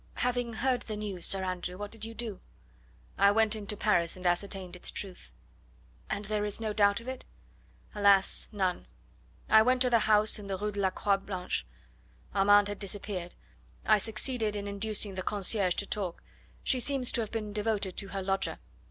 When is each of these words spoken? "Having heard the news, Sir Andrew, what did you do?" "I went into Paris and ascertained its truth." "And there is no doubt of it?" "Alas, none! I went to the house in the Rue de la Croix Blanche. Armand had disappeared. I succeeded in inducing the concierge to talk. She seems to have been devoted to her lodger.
"Having 0.15 0.53
heard 0.53 0.81
the 0.81 0.95
news, 0.97 1.27
Sir 1.27 1.43
Andrew, 1.45 1.77
what 1.77 1.91
did 1.91 2.03
you 2.03 2.15
do?" 2.15 2.39
"I 3.19 3.29
went 3.29 3.55
into 3.55 3.77
Paris 3.77 4.17
and 4.17 4.25
ascertained 4.25 4.75
its 4.75 4.89
truth." 4.89 5.31
"And 6.09 6.25
there 6.25 6.43
is 6.43 6.59
no 6.59 6.73
doubt 6.73 7.01
of 7.01 7.07
it?" 7.07 7.23
"Alas, 7.93 8.47
none! 8.51 8.87
I 9.47 9.61
went 9.61 9.79
to 9.83 9.91
the 9.91 9.99
house 9.99 10.39
in 10.39 10.47
the 10.47 10.57
Rue 10.57 10.71
de 10.71 10.79
la 10.79 10.89
Croix 10.89 11.17
Blanche. 11.17 11.67
Armand 12.33 12.67
had 12.67 12.79
disappeared. 12.79 13.35
I 13.85 13.99
succeeded 13.99 14.55
in 14.55 14.67
inducing 14.67 15.13
the 15.13 15.21
concierge 15.21 15.75
to 15.75 15.85
talk. 15.85 16.23
She 16.63 16.79
seems 16.79 17.11
to 17.11 17.21
have 17.21 17.29
been 17.29 17.53
devoted 17.53 17.95
to 17.97 18.07
her 18.07 18.23
lodger. 18.23 18.57